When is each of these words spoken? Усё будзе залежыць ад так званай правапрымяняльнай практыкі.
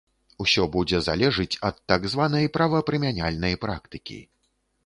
Усё 0.43 0.63
будзе 0.75 1.01
залежыць 1.07 1.59
ад 1.69 1.75
так 1.93 2.09
званай 2.13 2.51
правапрымяняльнай 2.57 3.53
практыкі. 3.67 4.19